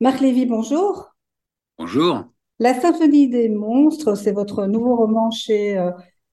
[0.00, 1.14] Marc Lévy, bonjour.
[1.78, 2.24] Bonjour.
[2.58, 5.90] La Symphonie des monstres, c'est votre nouveau roman chez euh,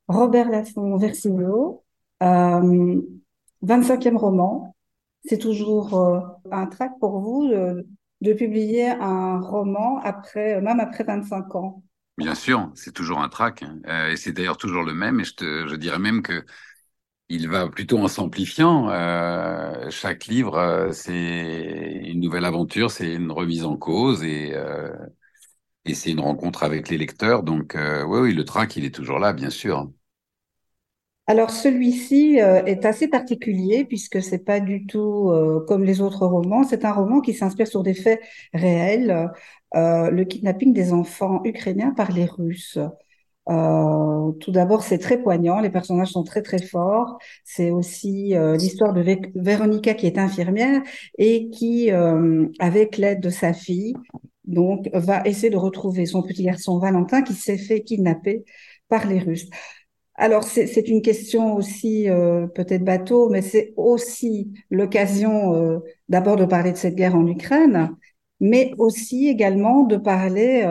[0.09, 1.83] Robert Laffont Versino.
[2.21, 3.01] Euh,
[3.65, 4.75] 25e roman.
[5.23, 6.19] C'est toujours euh,
[6.51, 11.83] un trac pour vous de, publier un roman après, même après 25 ans?
[12.17, 13.79] Bien sûr, c'est toujours un trac, hein.
[13.87, 15.21] Euh, et c'est d'ailleurs toujours le même.
[15.21, 16.45] Et je, te, je dirais même que
[17.29, 18.89] il va plutôt en s'amplifiant.
[18.89, 21.13] Euh, chaque livre, euh, c'est
[22.05, 24.91] une nouvelle aventure, c'est une remise en cause et, euh,
[25.93, 27.43] c'est une rencontre avec les lecteurs.
[27.43, 29.89] Donc, oui, oui, le trac, il est toujours là, bien sûr.
[31.25, 35.31] Alors celui-ci est assez particulier puisque c'est pas du tout
[35.67, 36.63] comme les autres romans.
[36.63, 38.19] C'est un roman qui s'inspire sur des faits
[38.53, 39.29] réels,
[39.73, 42.77] le kidnapping des enfants ukrainiens par les Russes.
[43.49, 45.59] Euh, tout d'abord, c'est très poignant.
[45.59, 47.17] Les personnages sont très très forts.
[47.43, 50.81] C'est aussi euh, l'histoire de Vé- Véronica qui est infirmière
[51.17, 53.93] et qui, euh, avec l'aide de sa fille,
[54.45, 58.45] donc va essayer de retrouver son petit garçon Valentin qui s'est fait kidnapper
[58.87, 59.49] par les Russes.
[60.15, 66.45] Alors, c'est une question aussi euh, peut-être bateau, mais c'est aussi l'occasion euh, d'abord de
[66.45, 67.89] parler de cette guerre en Ukraine,
[68.39, 70.63] mais aussi également de parler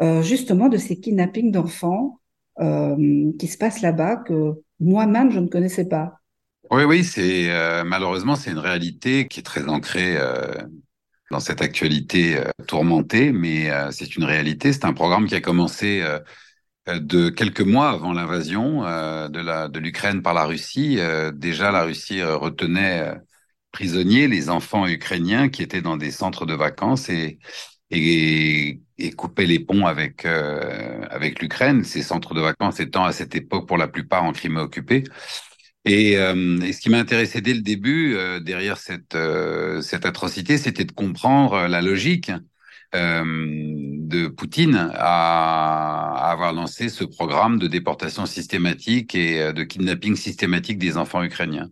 [0.00, 2.20] euh, justement de ces kidnappings d'enfants
[2.60, 6.14] euh, qui se passent là-bas que moi-même je ne connaissais pas.
[6.70, 10.16] Oui, oui, c'est euh, malheureusement c'est une réalité qui est très ancrée
[11.30, 14.72] dans cette actualité tourmentée, mais c'est une réalité.
[14.72, 16.02] C'est un programme qui a commencé
[16.86, 20.98] de quelques mois avant l'invasion de la de l'Ukraine par la Russie.
[21.34, 23.14] Déjà, la Russie retenait
[23.72, 27.38] prisonniers les enfants ukrainiens qui étaient dans des centres de vacances et
[27.90, 28.80] et,
[29.16, 31.84] coupait les ponts avec euh, avec l'Ukraine.
[31.84, 35.04] Ces centres de vacances étant à cette époque pour la plupart en Crimée occupée.
[35.84, 39.16] Et, euh, ce qui m'a intéressé dès le début, euh, derrière cette,
[39.82, 42.30] cette atrocité, c'était de comprendre la logique
[42.94, 50.78] de Poutine à, à avoir lancé ce programme de déportation systématique et de kidnapping systématique
[50.78, 51.68] des enfants ukrainiens.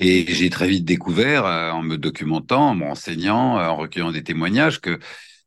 [0.00, 4.80] Et j'ai très vite découvert, en me documentant, en me renseignant, en recueillant des témoignages,
[4.80, 4.98] que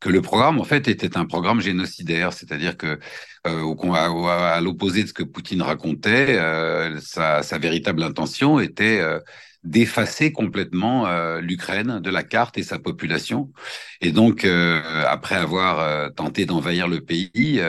[0.03, 2.99] que le programme, en fait, était un programme génocidaire, c'est-à-dire que,
[3.47, 8.99] euh, au, à, à- l'opposé de ce que Poutine racontait, euh, sa, véritable intention était
[9.01, 9.19] euh,
[9.63, 11.07] d'effacer complètement
[11.39, 13.53] l'Ukraine de la carte et sa population.
[14.01, 17.61] Et donc, après avoir tenté d'envahir le pays,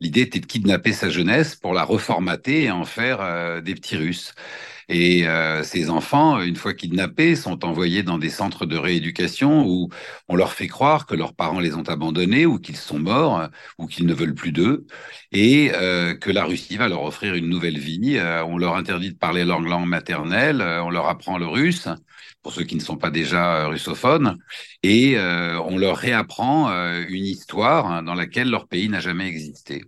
[0.00, 4.34] l'idée était de kidnapper sa jeunesse pour la reformater et en faire des petits Russes.
[4.88, 9.88] Et euh, ces enfants, une fois kidnappés, sont envoyés dans des centres de rééducation où
[10.28, 13.48] on leur fait croire que leurs parents les ont abandonnés ou qu'ils sont morts
[13.78, 14.86] ou qu'ils ne veulent plus d'eux
[15.32, 18.16] et euh, que la Russie va leur offrir une nouvelle vie.
[18.16, 21.88] Euh, on leur interdit de parler leur langue maternelle, on leur apprend le russe
[22.42, 24.38] pour ceux qui ne sont pas déjà russophones
[24.84, 26.68] et on leur réapprend
[27.08, 29.82] une histoire hein, dans laquelle leur pays n'a jamais existé.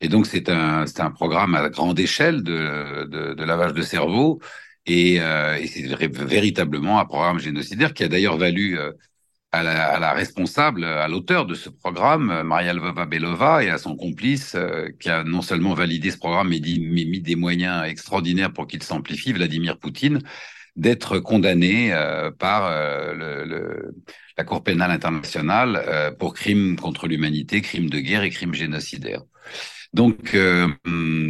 [0.00, 4.40] Et donc, c'est un, un programme à grande échelle de, de, lavage de cerveau.
[4.86, 8.92] Et, euh, c'est véritablement un programme génocidaire qui a d'ailleurs valu euh,
[9.52, 14.88] à, la, responsable, à l'auteur de ce programme, Maria Lvova-Belova, et à son complice, euh,
[15.00, 19.32] qui a non seulement validé ce programme, mais, mis des moyens extraordinaires pour qu'il s'amplifie,
[19.32, 20.20] Vladimir Poutine,
[20.76, 21.90] d'être condamné
[22.38, 22.70] par
[24.36, 29.22] la Cour pénale internationale pour crimes contre l'humanité, crimes de guerre et crimes génocidaires.
[29.92, 30.68] Donc, euh,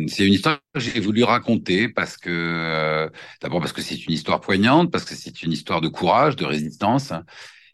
[0.09, 3.09] c'est une histoire que j'ai voulu raconter parce que, euh,
[3.41, 6.45] d'abord parce que c'est une histoire poignante, parce que c'est une histoire de courage, de
[6.45, 7.13] résistance,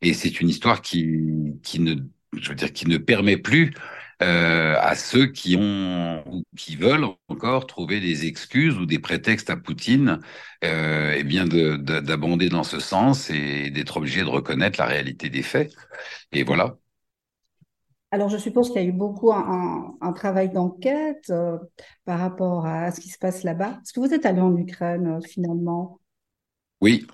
[0.03, 1.09] et c'est une histoire qui,
[1.63, 1.95] qui ne,
[2.39, 3.75] je veux dire, qui ne permet plus
[4.23, 9.51] euh, à ceux qui ont ou qui veulent encore trouver des excuses ou des prétextes
[9.51, 10.21] à Poutine,
[10.65, 14.87] euh, et bien de, de- d'abonder dans ce sens et d'être obligé de reconnaître la
[14.87, 15.73] réalité des faits.
[16.33, 16.77] Et voilà.
[18.13, 21.59] Alors, je suppose qu'il y a eu beaucoup un, travail d'enquête euh,
[22.05, 23.79] par rapport à ce qui se passe là-bas.
[23.83, 25.99] Est-ce que vous êtes allé en Ukraine euh, finalement?
[26.81, 27.07] Oui,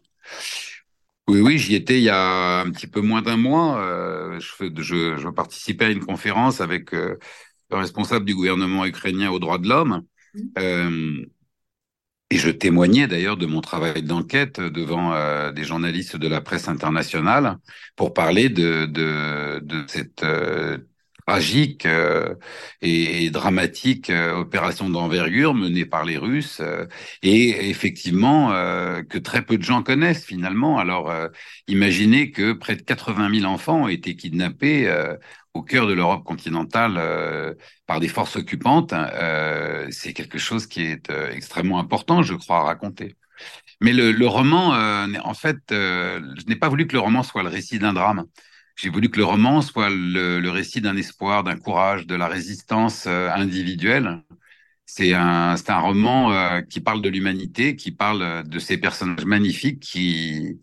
[1.28, 3.78] Oui, oui, j'y étais il y a un petit peu moins d'un mois.
[3.81, 7.18] Euh, je, fais- je, je participais à une conférence avec le
[7.71, 10.03] responsable du gouvernement ukrainien aux droits de l'homme.
[10.59, 11.24] Euh,
[12.30, 16.69] et je témoignais d'ailleurs de mon travail d'enquête devant euh, des journalistes de la presse
[16.69, 17.59] internationale
[17.97, 20.78] pour parler de, de, de cette euh,
[21.28, 22.34] tragique euh,
[22.80, 26.86] et, dramatique euh, opération d'envergure menée par les Russes euh,
[27.22, 28.48] et effectivement
[29.10, 30.78] que très peu de gens connaissent finalement.
[30.78, 31.13] Alors
[31.66, 34.91] imaginez que près de 80 000 enfants ont été kidnappés
[35.54, 38.95] au cœur de l'Europe continentale par des forces occupantes,
[39.91, 43.16] c'est quelque chose qui est extrêmement important, je crois, à raconter.
[43.81, 44.72] Mais le, le roman,
[45.24, 48.24] en fait, je n'ai pas voulu que le roman soit le récit d'un drame.
[48.78, 53.07] J'ai voulu que le roman soit le, récit d'un espoir, d'un courage, de la résistance
[53.09, 54.22] euh, individuelle.
[54.86, 59.80] C'est un, un roman euh, qui parle de l'humanité, qui parle de ces personnages magnifiques
[59.80, 60.60] qui,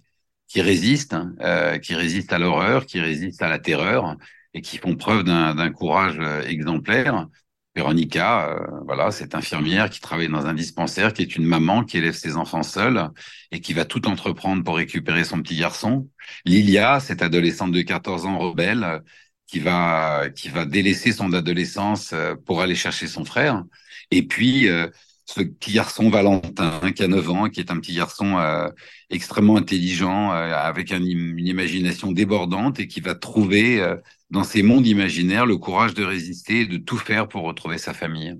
[0.48, 4.16] qui résistent, euh, qui résistent à l'horreur, qui résistent à la terreur
[4.54, 7.28] et qui font preuve d'un courage exemplaire.
[7.76, 11.98] Véronica, euh, voilà, cette infirmière qui travaille dans un dispensaire, qui est une maman qui
[11.98, 13.10] élève ses enfants seuls
[13.52, 16.10] et qui va tout entreprendre pour récupérer son petit garçon.
[16.46, 19.02] Lilia, cette adolescente de 14 ans rebelle,
[19.48, 23.64] qui va qui va délaisser son adolescence euh, pour aller chercher son frère.
[24.12, 24.88] Et puis euh,
[25.26, 28.70] ce petit garçon Valentin qui a 9 ans, qui est un petit garçon euh,
[29.10, 33.98] extrêmement intelligent, euh, avec un, une imagination débordante et qui va trouver euh,
[34.30, 37.94] dans ces mondes imaginaires le courage de résister et de tout faire pour retrouver sa
[37.94, 38.40] famille.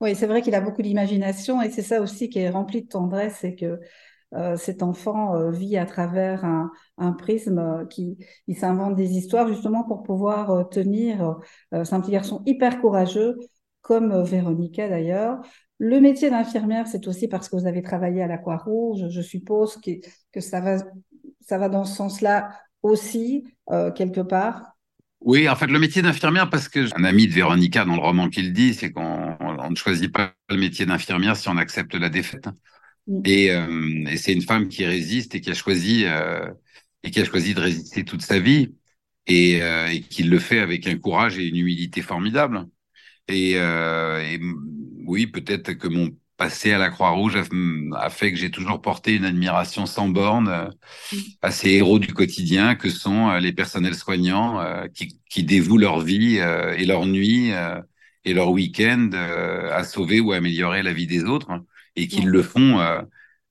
[0.00, 2.88] Oui, c'est vrai qu'il a beaucoup d'imagination et c'est ça aussi qui est rempli de
[2.88, 3.80] tendresse, c'est que
[4.56, 10.68] cet enfant vit à travers un, prisme qui il s'invente des histoires justement pour pouvoir
[10.68, 11.38] tenir.
[11.72, 13.38] c'est un petit garçon hyper courageux,
[13.80, 15.40] comme Véronica d'ailleurs.
[15.78, 19.08] Le métier d'infirmière, c'est aussi parce que vous avez travaillé à la Croix-Rouge.
[19.10, 19.92] Je suppose que,
[20.32, 20.76] que ça va,
[21.40, 22.50] ça va dans ce sens-là
[22.82, 23.44] aussi,
[23.94, 24.76] quelque part.
[25.20, 28.28] Oui, en fait, le métier d'infirmière, parce que un ami de Véronica dans le roman
[28.28, 32.08] qu'il dit, c'est qu'on on ne choisit pas le métier d'infirmière si on accepte la
[32.08, 32.48] défaite.
[33.06, 33.20] Mm.
[33.24, 36.48] Et, euh, et c'est une femme qui résiste et qui a choisi euh,
[37.02, 38.74] et qui a choisi de résister toute sa vie
[39.26, 42.66] et, euh, et qui le fait avec un courage et une humilité formidable.
[43.28, 44.38] Et, euh, et
[45.08, 49.24] oui, peut-être que mon passé à la Croix-Rouge a, fait que j'ai toujours porté une
[49.24, 50.70] admiration sans borne euh,
[51.42, 55.78] à ces héros du quotidien que sont euh, les personnels soignants euh, qui, qui, dévouent
[55.78, 57.50] leur vie et leur nuit
[58.24, 59.10] et leur week-end
[59.72, 61.50] à sauver ou améliorer la vie des autres
[61.96, 62.78] et qui le font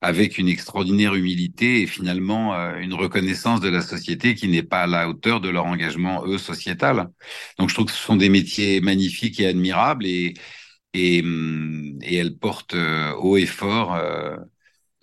[0.01, 4.87] avec une extraordinaire humilité et finalement une reconnaissance de la société qui n'est pas à
[4.87, 7.09] la hauteur de leur engagement eux sociétal.
[7.57, 10.35] Donc je trouve que ce sont des métiers magnifiques et admirables et
[10.93, 14.37] et, hum, et elle porte euh, haut et fort euh,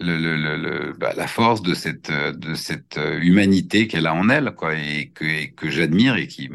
[0.00, 5.46] bah, la force de cette, de cette humanité qu'elle a en elle, quoi, et que,
[5.54, 6.50] que j'admire et, qui,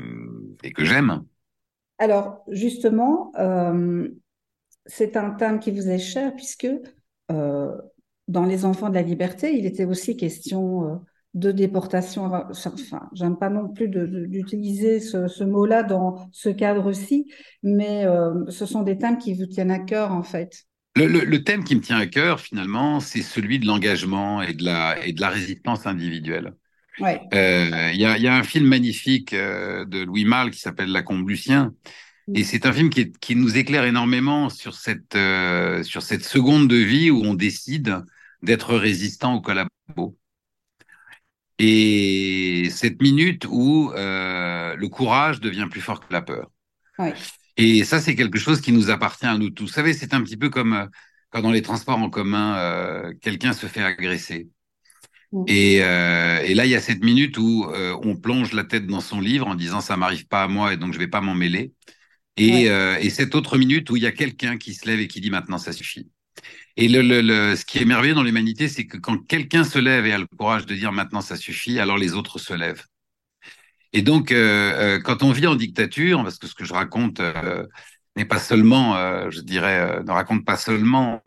[0.63, 1.23] et que j'aime.
[1.97, 4.07] Alors, justement, euh,
[4.85, 6.67] c'est un thème qui vous est cher, puisque
[7.31, 7.77] euh,
[8.27, 10.97] dans Les Enfants de la Liberté, il était aussi question euh,
[11.33, 12.25] de déportation.
[12.25, 17.31] Enfin, j'aime pas non plus d'utiliser ce, ce mot-là dans ce cadre-ci,
[17.63, 20.65] mais euh, ce sont des thèmes qui vous tiennent à cœur en fait.
[20.95, 24.53] Le, le, le thème qui me tient à cœur finalement, c'est celui de l'engagement et
[24.53, 26.53] de la et de la résistance individuelle.
[26.99, 27.21] Ouais.
[27.33, 30.91] Euh, il y, a, y, a, un film magnifique euh, de Louis Malle qui s'appelle
[30.91, 31.73] La Combe Lucien.
[32.35, 36.23] Et c'est un film qui, est, qui, nous éclaire énormément sur cette, euh, sur cette
[36.23, 38.03] seconde de vie où on décide
[38.43, 40.15] d'être résistant au collabo.
[41.59, 46.49] Et cette minute où euh, le courage devient plus fort que la peur.
[46.97, 47.13] Ouais.
[47.61, 49.65] Et ça, c'est quelque chose qui nous appartient à nous tous.
[49.65, 50.85] Vous savez, c'est un petit peu comme euh,
[51.29, 54.47] quand dans les transports en commun, euh, quelqu'un se fait agresser.
[55.33, 55.43] Mmh.
[55.47, 59.01] Et, euh, et, là, il y a cette minute où on plonge la tête dans
[59.01, 61.35] son livre en disant ça m'arrive pas à moi et donc je vais pas m'en
[61.35, 61.73] mêler.
[62.37, 63.05] Et, ouais.
[63.05, 65.29] Et cette autre minute où il y a quelqu'un qui se lève et qui dit
[65.29, 66.09] maintenant ça suffit.
[66.77, 70.05] Et le, le, ce qui est merveilleux dans l'humanité, c'est que quand quelqu'un se lève
[70.05, 72.85] et a le courage de dire maintenant ça suffit, alors les autres se lèvent.
[73.93, 77.19] Et donc, euh, euh, quand on vit en dictature, parce que ce que je raconte
[77.19, 77.65] euh,
[78.15, 78.95] n'est pas seulement,
[79.29, 81.21] je dirais, ne raconte pas seulement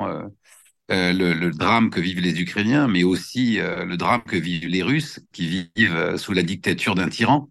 [0.88, 5.20] le, le, drame que vivent les Ukrainiens, mais aussi le drame que vivent les Russes,
[5.32, 7.48] qui vivent sous la dictature d'un tyran.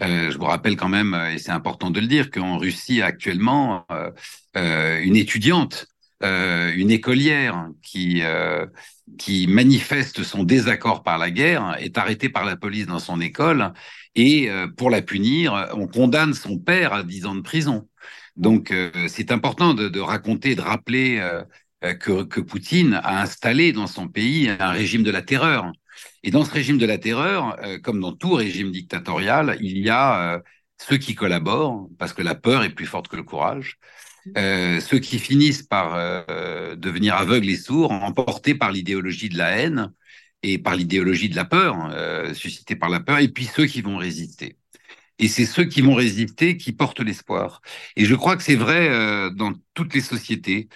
[0.00, 3.86] je vous rappelle quand même, et c'est important de le dire, qu'en Russie actuellement,
[4.54, 5.86] une étudiante
[6.24, 8.66] euh, une écolière qui euh,
[9.18, 13.72] qui manifeste son désaccord par la guerre est arrêtée par la police dans son école
[14.16, 17.88] et euh, pour la punir, on condamne son père à 10 ans de prison.
[18.36, 18.72] Donc
[19.08, 21.20] c'est important de, raconter, de rappeler
[21.80, 25.72] que Poutine a installé dans son pays un régime de la terreur.
[26.22, 30.40] Et dans ce régime de la terreur, comme dans tout régime dictatorial, il y a
[30.78, 33.78] ceux qui collaborent parce que la peur est plus forte que le courage
[34.36, 39.50] euh, ceux qui finissent par euh, devenir aveugles et sourds, emportés par l'idéologie de la
[39.58, 39.92] haine
[40.42, 43.82] et par l'idéologie de la peur, euh, suscitée par la peur, et puis ceux qui
[43.82, 44.56] vont résister.
[45.18, 47.62] Et c'est ceux qui vont résister qui portent l'espoir.
[47.96, 50.68] Et je crois que c'est vrai euh, dans toutes les sociétés.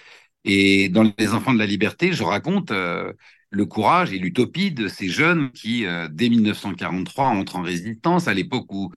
[0.45, 5.07] Et dans Les Enfants de la Liberté, je raconte le courage et l'utopie de ces
[5.09, 8.91] jeunes qui, dès 1943, entrent en résistance, à l'époque où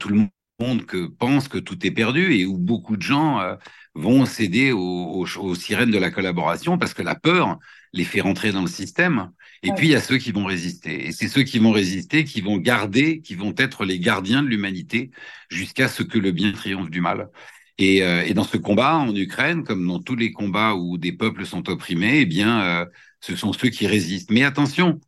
[0.00, 0.30] tout le monde
[0.60, 3.56] monde que pense que tout est perdu et où beaucoup de gens euh,
[3.94, 7.58] vont céder aux, aux, sirènes de la collaboration parce que la peur
[7.92, 9.30] les fait rentrer dans le système.
[9.62, 11.06] Et puis, il y a ceux qui vont résister.
[11.06, 14.48] Et c'est ceux qui vont résister qui vont garder, qui vont être les gardiens de
[14.48, 15.10] l'humanité
[15.48, 17.30] jusqu'à ce que le bien triomphe du mal.
[17.78, 21.12] Et, euh, et, dans ce combat en Ukraine, comme dans tous les combats où des
[21.12, 22.86] peuples sont opprimés, eh bien, euh,
[23.20, 24.30] ce sont ceux qui résistent.
[24.30, 25.00] Mais attention,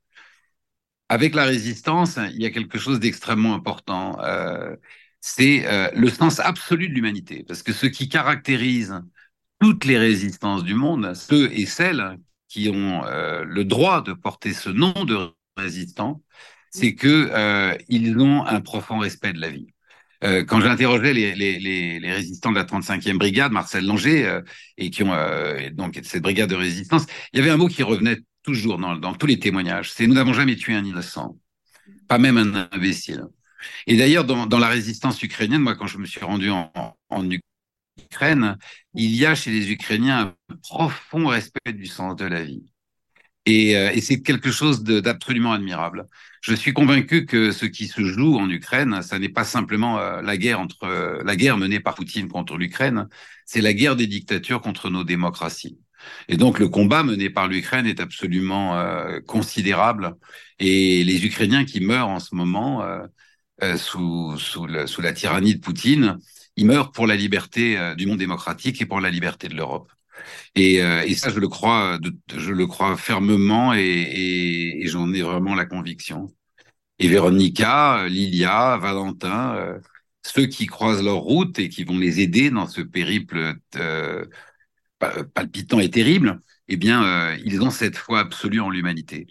[1.09, 4.19] avec la résistance, il y a quelque chose d'extrêmement important.
[4.21, 4.75] Euh,
[5.29, 7.45] c'est euh, le sens absolu de l'humanité.
[7.49, 8.95] Parce que ce qui caractérise
[9.61, 12.17] toutes les résistances du monde, ceux et celles
[12.49, 16.23] qui ont euh, le droit de porter ce nom de résistant,
[16.71, 19.67] c'est que euh, ils ont un profond respect de la vie.
[20.23, 24.43] Euh, quand j'interrogeais les, résistants de la 35e brigade, Marcel Langer,
[24.79, 25.15] et qui ont
[25.73, 29.27] donc cette brigade de résistance, il y avait un mot qui revenait toujours dans tous
[29.27, 29.91] les témoignages.
[29.91, 31.37] C'est nous n'avons jamais tué un innocent,
[32.07, 33.25] pas même un imbécile.
[33.87, 36.71] Et d'ailleurs, dans, la résistance ukrainienne, moi, quand je me suis rendu en,
[37.99, 38.59] Ukraine,
[38.95, 42.65] il y a chez les Ukrainiens un profond respect du sens de la vie.
[43.47, 46.07] Et, euh, c'est quelque chose d'absolument admirable.
[46.43, 50.21] Je suis convaincu que ce qui se joue en Ukraine, ça n'est pas simplement euh,
[50.21, 53.09] la guerre entre euh, la guerre menée par Poutine contre l'Ukraine,
[53.45, 55.79] c'est la guerre des dictatures contre nos démocraties.
[56.29, 58.79] Et donc le combat mené par l'Ukraine est absolument
[59.27, 60.15] considérable.
[60.61, 62.87] Et les Ukrainiens qui meurent en ce moment
[63.77, 66.19] sous, sous, le, sous, la tyrannie de Poutine,
[66.57, 69.91] ils meurent pour la liberté euh, du monde démocratique et pour la liberté de l'Europe.
[70.55, 71.99] Et, euh, et, ça, je le crois,
[72.35, 76.29] je le crois fermement et, et, et j'en ai vraiment la conviction.
[76.99, 79.79] Et Véronica, Lilia, Valentin,
[80.23, 83.55] ceux qui croisent leur route et qui vont les aider dans ce périple
[85.35, 89.27] palpitant et terrible, eh bien, ils ont cette foi absolue en l'humanité.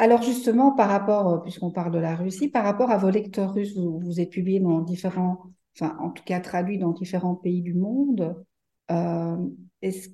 [0.00, 3.52] Alors justement, par rapport, euh, puisqu'on parle de la Russie, par rapport à vos lecteurs
[3.52, 5.42] russes, vous, vous êtes publié dans différents,
[5.76, 8.36] enfin en tout cas traduit dans différents pays du monde.
[8.92, 9.36] Euh,
[9.82, 10.08] est-ce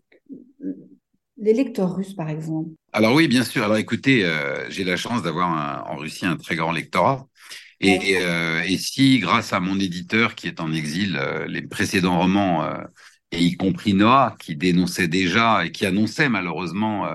[1.37, 2.71] les lecteurs russes, par exemple?
[2.93, 3.63] Alors oui, bien sûr.
[3.63, 7.27] Alors écoutez, euh, j'ai la chance d'avoir en Russie un très grand lectorat.
[7.81, 12.67] Et, euh, et, si, grâce à mon éditeur qui est en exil, les précédents romans,
[13.31, 17.07] et y compris Noah, qui dénonçait déjà et qui annonçait malheureusement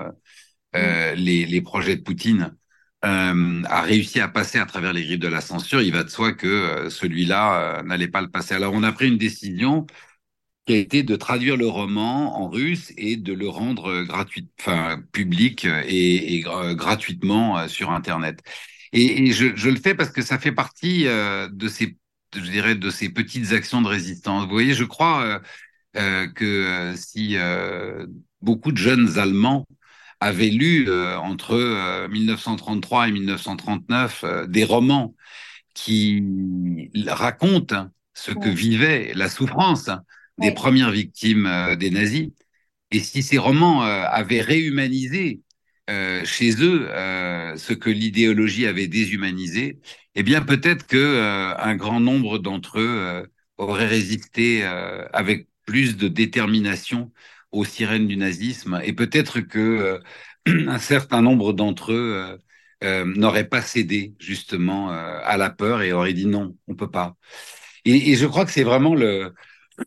[0.74, 1.14] mm.
[1.16, 2.56] les, les, projets de Poutine,
[3.06, 6.10] euh, a réussi à passer à travers les griffes de la censure, il va de
[6.10, 8.56] soi que euh, celui-là euh, n'allait pas le passer.
[8.56, 9.88] Alors on a pris une décision
[10.66, 15.02] qui a été de traduire le roman en russe et de le rendre gratuit, enfin
[15.14, 18.42] public et, et gratuitement sur Internet.
[18.94, 21.98] Et, et je, je, le fais parce que ça fait partie de ces,
[22.36, 24.44] je dirais, de ces petites actions de résistance.
[24.46, 25.42] Vous voyez, je crois
[25.94, 27.38] que si
[28.42, 29.66] beaucoup de jeunes Allemands
[30.20, 35.16] avait lu euh, entre 1933 euh, et 1939 euh, des romans
[35.74, 36.24] qui
[37.08, 39.90] racontent ce que vivait la souffrance
[40.38, 42.32] des premières victimes des nazis.
[42.92, 45.40] Et si ces romans avaient réhumanisé
[45.88, 46.90] chez eux
[47.56, 49.80] ce que l'idéologie avait déshumanisé,
[50.16, 54.64] eh bien peut-être que un grand nombre d'entre eux auraient résisté
[55.14, 57.14] avec plus de détermination
[57.51, 60.00] aux sirènes du nazisme et peut-être que euh,
[60.68, 62.38] un certain nombre d'entre eux euh,
[62.84, 66.91] euh, n'auraient pas cédé justement euh, à la peur et auraient dit non, on peut
[66.91, 67.15] pas.
[67.86, 69.34] Et, je crois que c'est vraiment le,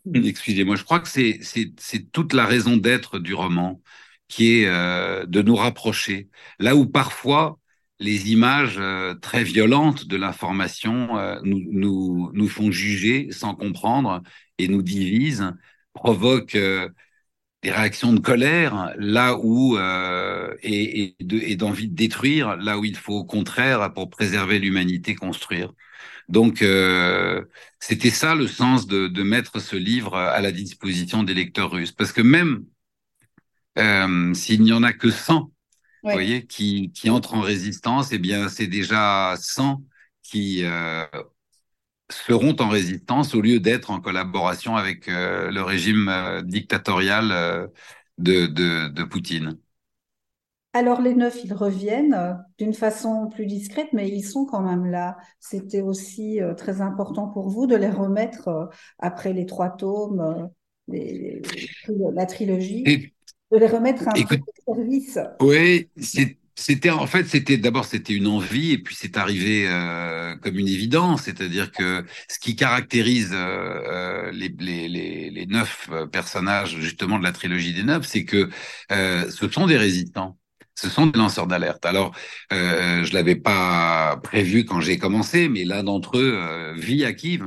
[0.13, 3.81] excusez-moi, je crois que c'est c'est toute la raison d'être du roman
[4.27, 6.29] qui est de nous rapprocher.
[6.59, 7.59] Là où parfois
[7.99, 8.79] les images
[9.21, 11.09] très violentes de l'information
[11.43, 14.23] nous, nous, nous font juger sans comprendre
[14.57, 15.53] et nous divisent,
[15.93, 16.57] provoquent
[17.63, 22.97] des réactions de colère là où euh, et, et d'envie de, détruire là où il
[22.97, 25.73] faut au contraire pour préserver l'humanité construire.
[26.29, 27.43] Donc euh,
[27.79, 31.91] c'était ça le sens de, de, mettre ce livre à la disposition des lecteurs russes
[31.91, 32.65] parce que même
[33.77, 35.49] euh, s'il n'y en a que 100 ouais.
[36.03, 39.81] vous voyez qui qui entrent en résistance eh bien c'est déjà 100
[40.21, 41.05] qui euh,
[42.09, 47.67] seront en résistance au lieu d'être en collaboration avec euh, le régime euh, dictatorial euh,
[48.17, 49.57] de, de, de, Poutine.
[50.73, 55.17] Alors les neuf, ils reviennent d'une façon plus discrète, mais ils sont quand même là.
[55.39, 60.49] C'était aussi très important pour vous de les remettre après les trois tomes,
[60.87, 61.43] les,
[62.13, 63.13] la trilogie, Et,
[63.51, 65.19] de les remettre un écoute, peu de service?
[65.41, 70.35] Oui, c'est c'était en fait, c'était d'abord c'était une envie et puis c'est arrivé euh,
[70.37, 77.19] comme une évidence, c'est-à-dire que ce qui caractérise euh, les, les, les, neuf personnages justement
[77.19, 78.49] de la trilogie des neuf, c'est que
[78.91, 80.37] euh, ce sont des résistants.
[80.75, 81.85] Ce sont des lanceurs d'alerte.
[81.85, 82.15] Alors,
[82.51, 87.13] euh, je l'avais pas prévu quand j'ai commencé, mais l'un d'entre eux euh, vit à
[87.13, 87.43] Kiev.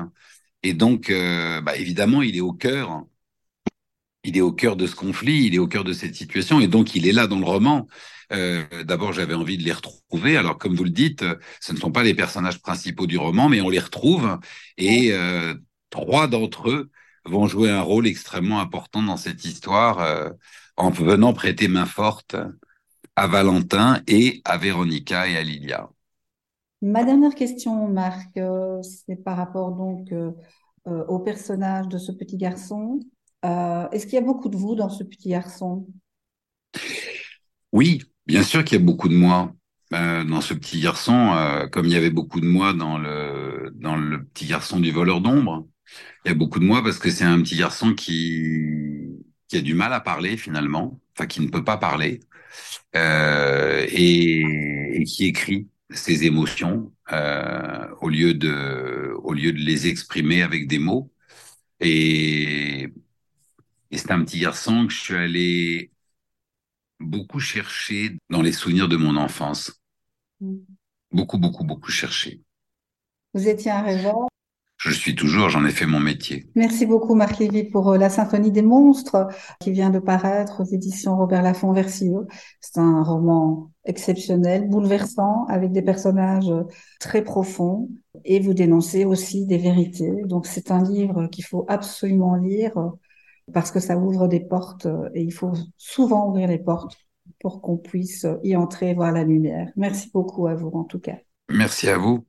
[0.62, 3.04] Et donc, euh, bah, évidemment, il est au cœur.
[4.26, 6.66] Il est au cœur de ce conflit, il est au cœur de cette situation, et
[6.66, 7.86] donc il est là dans le roman.
[8.32, 10.36] Euh, D'abord, j'avais envie de les retrouver.
[10.36, 11.24] Alors, comme vous le dites,
[11.60, 14.38] ce ne sont pas les personnages principaux du roman, mais on les retrouve,
[14.78, 15.54] et euh,
[15.90, 16.90] trois d'entre eux
[17.24, 20.30] vont jouer un rôle extrêmement important dans cette histoire, euh,
[20.76, 22.34] en venant prêter main forte
[23.14, 25.88] à Valentin et à Véronica et à Lilia.
[26.82, 28.38] Ma dernière question, Marc,
[28.82, 30.12] c'est par rapport donc
[30.84, 33.00] au personnage de ce petit garçon.
[33.92, 35.86] Est-ce qu'il y a beaucoup de vous dans ce petit garçon?
[37.72, 39.52] Oui, bien sûr qu'il y a beaucoup de moi
[39.90, 44.80] dans ce petit garçon, comme il y avait beaucoup de moi dans le petit garçon
[44.80, 45.66] du voleur d'ombre.
[46.24, 49.06] Il y a beaucoup de moi parce que c'est un petit garçon qui
[49.52, 52.20] a du mal à parler finalement, enfin qui ne peut pas parler
[52.96, 60.42] euh, et, qui écrit ses émotions euh, au lieu de au lieu de les exprimer
[60.42, 61.12] avec des mots.
[61.80, 62.92] Et,
[63.96, 65.90] et c'est un petit garçon que je suis allé
[67.00, 69.72] beaucoup chercher dans les souvenirs de mon enfance.
[70.38, 70.56] Mm.
[71.12, 72.42] Beaucoup, beaucoup, beaucoup chercher.
[73.32, 74.26] Vous étiez un rêveur
[74.78, 76.50] je suis toujours, j'en ai fait mon métier.
[76.54, 80.66] Merci beaucoup Marc Lévy pour euh, la Symphonie des monstres qui vient de paraître aux
[80.66, 82.26] éditions Robert Laffont Versio.
[82.60, 86.52] C'est un roman exceptionnel, bouleversant, avec des personnages
[87.00, 87.88] très profonds
[88.26, 90.12] et vous dénoncez aussi des vérités.
[90.26, 92.74] Donc c'est un livre qu'il faut absolument lire
[93.52, 96.96] parce que ça ouvre des portes et il faut souvent ouvrir les portes
[97.40, 99.68] pour qu'on puisse y entrer voir la lumière.
[99.76, 101.18] Merci beaucoup à vous en tout cas.
[101.48, 102.24] Merci à vous.